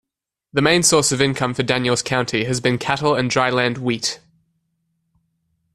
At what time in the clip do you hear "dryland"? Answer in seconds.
3.29-3.77